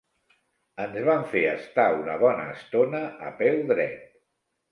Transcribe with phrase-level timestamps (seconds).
[0.83, 4.03] Ens van fer estar una bona estona a peu dret.